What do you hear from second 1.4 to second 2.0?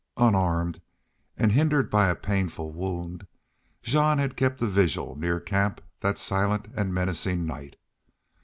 hindered